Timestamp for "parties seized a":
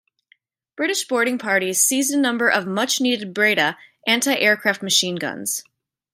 1.37-2.17